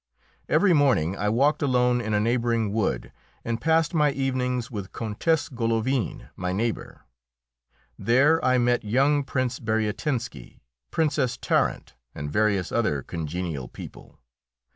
[0.49, 3.11] Every morning I walked alone in a neighbouring wood
[3.45, 7.01] and passed my evenings with Countess Golovin, my neighbour.
[7.99, 14.17] There I met young Prince Bariatinski, Princess Tarent, and various other congenial people.